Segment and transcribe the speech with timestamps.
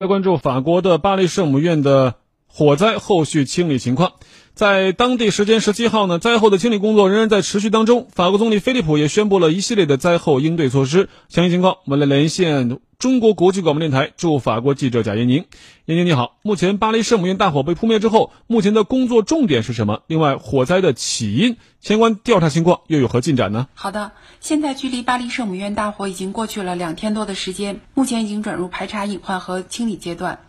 [0.00, 2.14] 来关注法国的巴黎圣母院的
[2.46, 4.12] 火灾后续清理情况。
[4.54, 8.06] 在当地时间十七号呢，灾后的清理工作仍然在持续当中。
[8.12, 11.08] 法国总理菲利普也宣布了一系列的灾后应对措施。
[11.28, 15.44] 详细情况，我们来连线中国国际广播电台驻法国记者贾燕宁。
[15.84, 20.02] 燕宁你好，目前巴黎圣母院大火被扑灭之后，目前的工作重点是什么？
[20.08, 23.68] 另外，火灾的起因相关调查情况又有何进展呢？
[23.74, 24.10] 好的，
[24.40, 30.40] 现在距离巴黎圣母院大火已经过去了两天多的时间，目前已经转入排查隐患和清理阶段。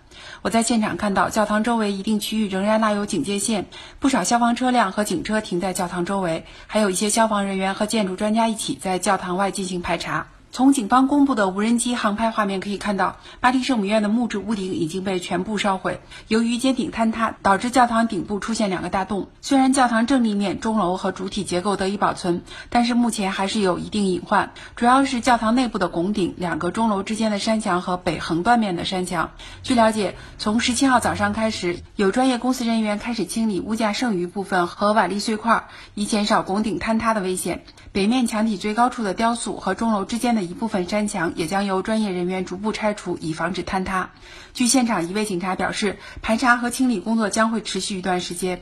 [0.41, 3.67] 我在现场看到，教堂周围一定区域仍然拉有警戒线，
[3.99, 10.25] 不少消防车辆和警车停在教堂周围，还有一些消防人员和建筑专家一起在教堂外进行排查。
[10.51, 16.01] 从警方公布的无人机航拍画面可以看到，巴黎圣母院的木质屋顶已经被全部烧毁。
[16.27, 19.29] 由于尖顶坍塌，导致教堂顶部出现两个大洞。
[19.41, 29.31] 虽然教堂正立面、钟楼和主体结构得以保存，但是目前还是有一定隐患，主要是教堂内部的拱顶、两个钟楼之间的山墙和北横断面的山墙。
[29.61, 37.63] 据了解，从十七号早上开始，有专业公司人员开始清理屋架剩余部分和瓦砾碎块，以减少拱顶坍塌的危险。
[37.91, 44.11] 北面墙体最高处的雕塑和钟楼之间的一部分山墙也将由专业人员逐步拆除，以防止坍塌。
[44.53, 48.61] 据现场一位警察表示，排查和清理工作将会持续一段时间。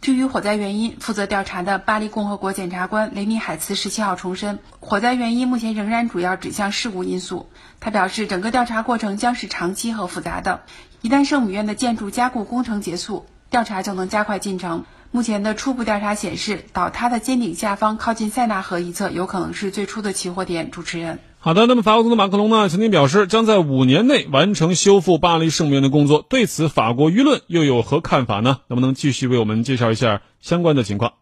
[0.00, 7.50] 至于火灾原因，负责调查的巴黎共和国检察官雷米海茨十七号重申，火灾原因目前仍然主要指向事故因素。
[7.78, 10.62] 他表示，整个调查过程将是长期和复杂的，
[11.02, 14.86] 一旦圣母院的建筑加固工程结束，调查就能加快进程。
[15.14, 20.70] 目前的初步调查显示，倒塌的尖顶下方靠近塞纳河一侧有可能是最初的起火点。
[20.70, 21.66] 主持人，好的。
[21.66, 26.24] 那么法国总统马克龙呢，曾经表示将在五年内完成修复巴黎圣母院的工作。
[26.26, 28.60] 对此，法国舆论又有何看法呢？
[28.68, 31.12] 能不能继续为我们介绍一下相关的情况？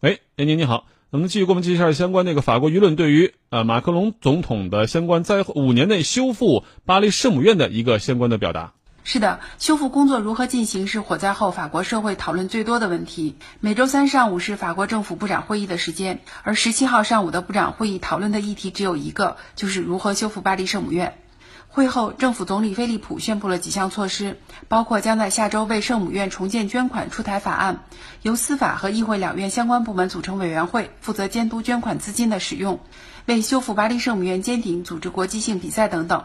[0.00, 8.72] 喂，严宁你好，能不能继续给我们介绍一下相关那个法国舆论对于呃马克龙总统的相关在五年内修复巴黎圣母院的一个相关的表达？
[9.06, 13.36] 是的，修复工作如何进行是火灾后法国社会讨论最多的问题。
[13.60, 21.18] 每周三上午是法国政府部长会议的时间，而十七号上午的部长会议讨论的议题只有一个，就是如何修复巴黎圣母院。
[21.68, 24.38] 会后，政府总理菲利普宣布了几项措施，
[24.68, 27.84] 包括将在下周为圣母院重建捐款出台法案，
[28.22, 32.80] 由司法和议会两院相关部门组成委员会，负责监督捐款资金的使用，
[33.26, 36.24] 为修复巴黎圣母院尖顶组织国际性比赛等等。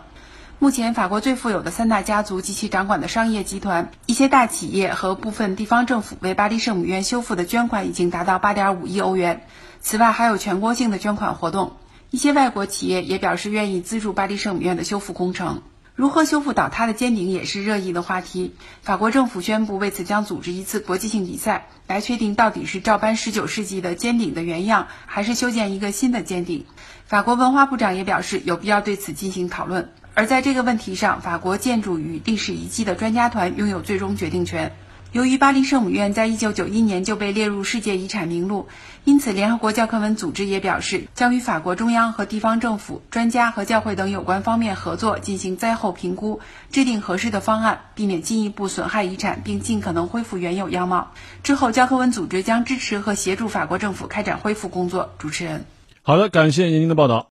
[0.61, 9.47] 目前，法国最富有的三大家族及其掌管的商业集团、一些大企业和部分地方政府为巴黎圣母院修复的捐款已经达到八点五亿欧元。
[9.79, 11.77] 此外，还有全国性的捐款活动。
[12.09, 15.61] 一些外国企业也表示愿意资助巴黎圣母院的修复工程。
[15.95, 18.53] 如何修复倒塌的尖顶也是热议的话题。
[18.81, 26.65] 法国政府宣布为此将组织一次国际性比赛，来确定到底是照搬19世纪的尖顶的原样，还是修建一个新的尖顶。
[27.05, 29.89] 法国文化部长也表示有必要对此进行讨论。
[30.19, 34.73] 而在这个问题上，法国建筑与历史遗迹的专家团拥有最终决定权。
[35.13, 38.67] 由于巴黎圣母院在一九九一年就被列入世界遗产名录，
[39.05, 51.11] 因此联合国教科文组织也表示，将与法国中央和地方政府、专家和教会等有关方面合作，进行灾后评估，制定合适的方案，避免进一步损害遗产，并尽可能恢复原有样貌。
[51.43, 55.13] 之后，教科文组织将支持和协助法国政府开展恢复工作。
[55.17, 55.63] 主持人，
[56.03, 57.27] 好的，感谢您的报道。